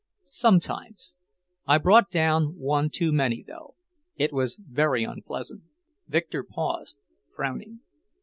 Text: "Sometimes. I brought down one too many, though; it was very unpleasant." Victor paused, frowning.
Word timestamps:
"Sometimes. 0.25 1.15
I 1.67 1.77
brought 1.77 2.09
down 2.09 2.57
one 2.57 2.89
too 2.89 3.13
many, 3.13 3.43
though; 3.43 3.75
it 4.15 4.33
was 4.33 4.55
very 4.55 5.03
unpleasant." 5.03 5.61
Victor 6.07 6.43
paused, 6.43 6.97
frowning. 7.35 7.81